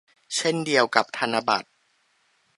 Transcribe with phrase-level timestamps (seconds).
[0.35, 1.67] เช่นเดียวกับธนบัตร